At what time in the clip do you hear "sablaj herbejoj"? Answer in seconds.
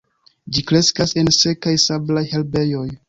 1.87-2.87